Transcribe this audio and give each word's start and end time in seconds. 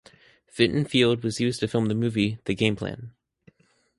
Fitton 0.47 0.83
Field 0.83 1.23
was 1.23 1.39
used 1.39 1.59
to 1.59 1.67
film 1.67 1.85
the 1.85 1.93
movie 1.93 2.39
"The 2.45 2.55
Game 2.55 2.75
Plan". 2.75 3.13